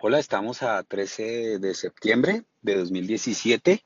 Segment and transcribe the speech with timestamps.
[0.00, 3.84] Hola, estamos a 13 de septiembre de 2017.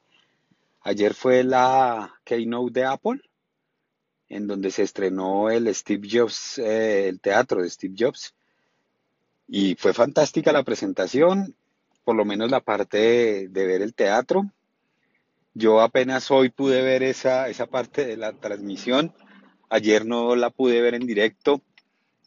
[0.83, 3.23] Ayer fue la keynote de Apple,
[4.29, 8.35] en donde se estrenó el Steve Jobs, eh, el teatro de Steve Jobs.
[9.49, 11.57] Y fue fantástica la presentación,
[12.05, 14.53] por lo menos la parte de, de ver el teatro.
[15.55, 19.15] Yo apenas hoy pude ver esa, esa parte de la transmisión.
[19.71, 21.63] Ayer no la pude ver en directo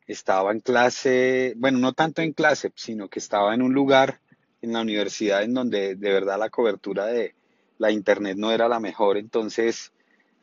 [0.07, 4.19] estaba en clase, bueno, no tanto en clase, sino que estaba en un lugar
[4.61, 7.36] en la universidad en donde de verdad la cobertura de
[7.77, 9.91] la internet no era la mejor, entonces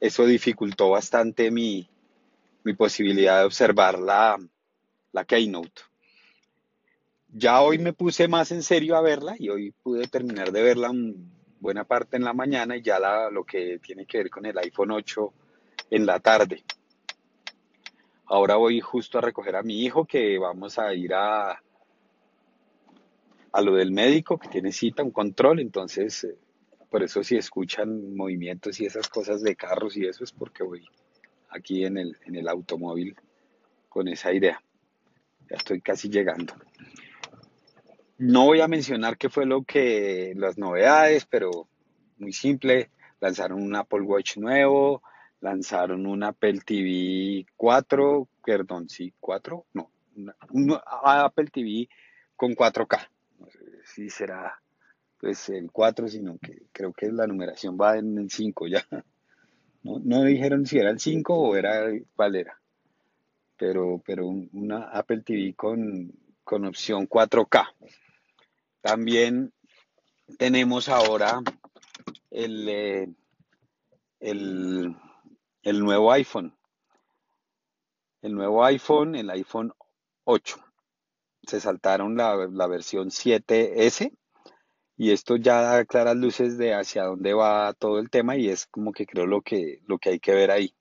[0.01, 1.89] eso dificultó bastante mi,
[2.65, 4.39] mi posibilidad de observar la,
[5.13, 5.83] la keynote.
[7.35, 10.93] Ya hoy me puse más en serio a verla y hoy pude terminar de verla
[11.61, 14.59] buena parte en la mañana y ya la, lo que tiene que ver con el
[14.59, 15.33] iPhone 8
[15.91, 16.65] en la tarde.
[18.33, 21.63] Ahora voy justo a recoger a mi hijo que vamos a ir a,
[23.53, 26.39] a lo del médico que tiene cita, un control, entonces eh,
[26.91, 30.83] por eso si escuchan movimientos y esas cosas de carros y eso es porque voy
[31.51, 33.15] aquí en el, en el automóvil
[33.91, 34.63] con esa idea.
[35.51, 36.55] Ya estoy casi llegando.
[38.17, 41.69] No voy a mencionar qué fue lo que las novedades, pero
[42.17, 42.89] muy simple.
[43.21, 45.03] Lanzaron un Apple Watch nuevo,
[45.43, 49.91] lanzaron un Apple TV 4, perdón, sí, 4, no,
[50.51, 51.89] un Apple TV
[52.37, 53.09] con 4K.
[53.39, 54.61] No sé si será
[55.19, 58.87] pues el 4, sino que creo que la numeración va en el 5 ya.
[59.85, 62.57] No, no dijeron si era el 5 o era cuál era.
[63.57, 66.13] Pero, pero una Apple TV con,
[66.45, 67.67] con opción 4K.
[68.81, 69.53] También
[70.39, 71.41] tenemos ahora
[72.31, 73.09] el, eh,
[74.21, 74.95] el
[75.63, 76.57] el nuevo iPhone.
[78.21, 79.73] El nuevo iPhone, el iPhone
[80.25, 80.57] 8.
[81.45, 84.17] Se saltaron la, versión 7S
[84.97, 88.67] y esto ya da claras luces de hacia dónde va todo el tema y es
[88.67, 90.75] como que creo lo que, lo que hay que ver ahí.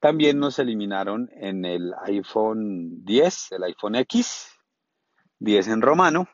[0.00, 4.48] También nos eliminaron en el iPhone 10, el iPhone X,
[5.38, 6.28] 10 en romano,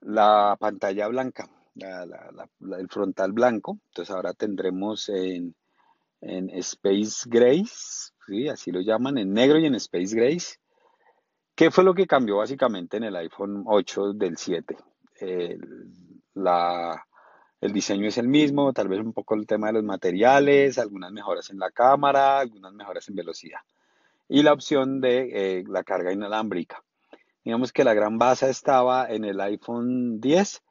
[0.00, 3.78] la pantalla blanca, el frontal blanco.
[3.86, 5.54] Entonces ahora tendremos en
[6.24, 8.48] en Space Grace, ¿sí?
[8.48, 10.56] así lo llaman, en negro y en Space Grace.
[11.54, 14.76] ¿Qué fue lo que cambió básicamente en el iPhone 8 del 7?
[16.34, 17.06] la,
[17.60, 21.12] el diseño es el mismo, tal vez un poco el tema de los materiales, algunas
[21.12, 23.60] mejoras en la cámara, algunas mejoras en velocidad.
[24.28, 26.82] Y la opción de eh, la carga inalámbrica.
[27.44, 30.63] Digamos que la gran base estaba en el iPhone 10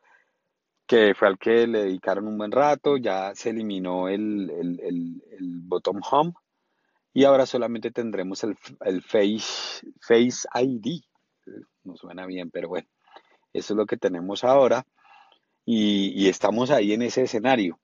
[0.85, 4.51] que fue al que le dedicaron un buen rato, ya se eliminó el,
[5.65, 6.33] bottom home
[7.13, 8.55] y ahora solamente tendremos el,
[9.01, 11.01] face, face ID.
[11.83, 12.87] No suena bien, pero bueno,
[13.53, 14.85] eso es lo que tenemos ahora
[15.65, 17.79] y, estamos ahí en ese escenario.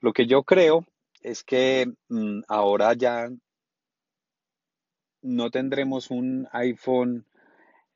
[0.00, 0.86] Lo que yo creo
[1.22, 3.28] es que mm, ahora ya
[5.22, 7.26] no tendremos un iPhone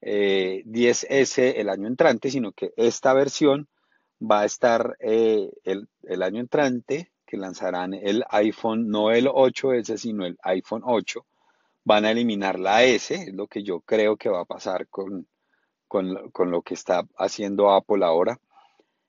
[0.00, 3.68] 10S eh, el año entrante, sino que esta versión
[4.22, 10.24] va a estar eh, el, año entrante, que lanzarán el iPhone, no el 8S, sino
[10.24, 11.24] el iPhone 8.
[11.84, 15.26] Van a eliminar la S, es lo que yo creo que va a pasar con,
[15.88, 16.14] con,
[16.50, 18.38] lo que está haciendo Apple ahora.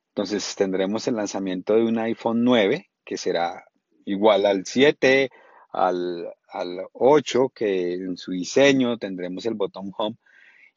[0.10, 3.66] Entonces tendremos el lanzamiento de un iPhone 9, que será
[4.06, 5.30] igual al 7,
[5.72, 10.18] al, al 8, que en su diseño tendremos el botón Home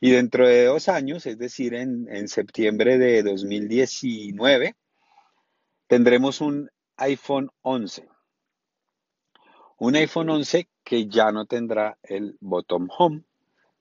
[0.00, 4.74] y dentro de dos años, es decir, en, septiembre de 2019,
[5.86, 8.08] tendremos un iPhone 11.
[9.78, 13.22] Un iPhone 11 que ya no tendrá el bottom home.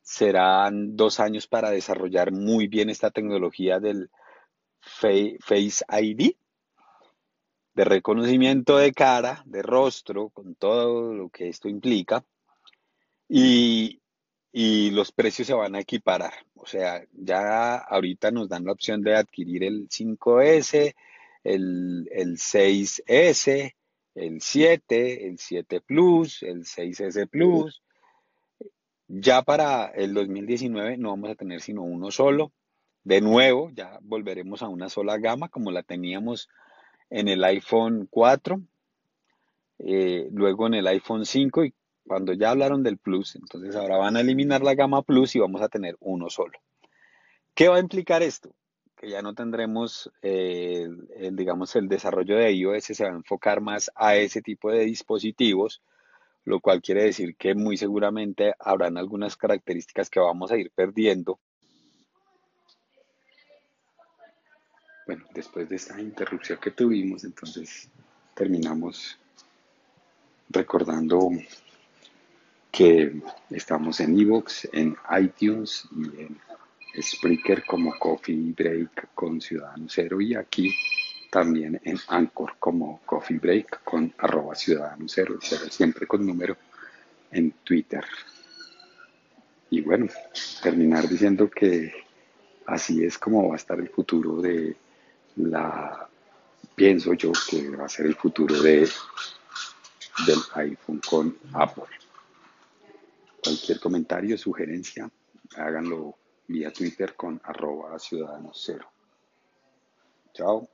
[0.01, 4.09] Serán dos años para desarrollar muy bien esta tecnología del
[4.79, 6.35] Face ID,
[7.73, 12.23] de reconocimiento de cara, de rostro, con todo lo que esto implica.
[13.27, 13.99] Y,
[14.57, 16.31] y los precios se van a equiparar.
[16.53, 20.95] O sea, ya ahorita nos dan la opción de adquirir el 5S,
[21.43, 23.75] el, 6S,
[24.15, 27.83] el 7, el 7 Plus, el 6S Plus.
[29.09, 32.53] Ya para el 2019 no vamos a tener sino uno solo.
[33.03, 36.47] De nuevo, ya volveremos a una sola gama como la teníamos
[37.09, 38.61] en el iPhone 4,
[39.79, 41.73] eh, luego en el iPhone 5 y
[42.07, 45.61] cuando ya hablaron del Plus, entonces ahora van a eliminar la gama Plus y vamos
[45.61, 46.59] a tener uno solo.
[47.53, 48.53] ¿Qué va a implicar esto?
[48.95, 50.87] Que ya no tendremos, eh,
[51.17, 54.85] el, digamos, el desarrollo de iOS se va a enfocar más a ese tipo de
[54.85, 55.81] dispositivos,
[56.43, 61.39] lo cual quiere decir que muy seguramente habrán algunas características que vamos a ir perdiendo
[65.05, 67.89] Bueno, después de esta interrupción que tuvimos, entonces
[68.33, 69.19] terminamos
[70.49, 71.29] recordando
[72.75, 76.37] que estamos en Evox, en iTunes y en
[77.01, 80.75] Spreaker como Coffee Break con Ciudadano Cero y aquí
[81.31, 85.39] también en Anchor como Coffee Break con arroba Ciudadano Cero,
[85.69, 86.57] siempre con número
[87.31, 88.03] en Twitter.
[89.69, 90.07] Y bueno,
[90.61, 91.93] terminar diciendo que
[92.65, 94.75] así es como va a estar el futuro de
[95.37, 96.09] la,
[96.75, 98.81] pienso yo que va a ser el futuro de,
[100.27, 102.04] del iPhone con Apple.
[103.45, 105.07] Cualquier comentario, sugerencia,
[105.55, 108.91] háganlo vía Twitter con arroba ciudadanos cero.
[110.33, 110.67] Chao.